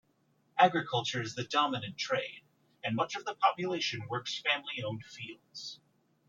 Agriculture 0.57 1.21
is 1.21 1.35
the 1.35 1.43
dominant 1.43 1.95
trade, 1.95 2.41
and 2.83 2.95
much 2.95 3.13
of 3.15 3.23
the 3.23 3.35
population 3.35 4.07
works 4.09 4.41
family-owned 4.41 5.05
fields. 5.05 5.79